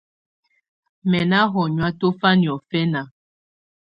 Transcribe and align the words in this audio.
Mɛ̀ 1.09 1.23
nà 1.29 1.39
hɔnyɔ̀á 1.51 1.89
tɔ̀fa 1.99 2.29
nyɔ̀fɛna. 2.41 3.01